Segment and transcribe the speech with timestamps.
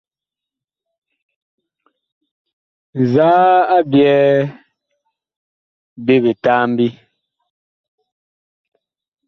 [3.01, 4.13] Nzaa a byɛ
[6.05, 6.87] bi bitambi?